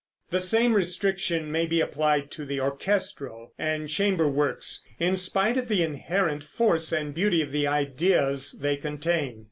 The 0.31 0.39
same 0.39 0.73
restriction 0.73 1.51
may 1.51 1.67
be 1.67 1.79
applied 1.79 2.31
to 2.31 2.43
the 2.43 2.59
orchestral 2.59 3.53
and 3.59 3.87
chamber 3.87 4.27
works, 4.27 4.83
in 4.99 5.15
spite 5.15 5.57
of 5.57 5.67
the 5.67 5.83
inherent 5.83 6.43
force 6.43 6.91
and 6.91 7.13
beauty 7.13 7.43
of 7.43 7.51
the 7.51 7.67
ideas 7.67 8.57
they 8.59 8.77
contain. 8.77 9.39